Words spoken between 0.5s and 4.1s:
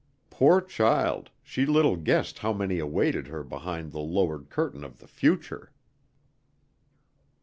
child, she little guessed how many awaited her behind the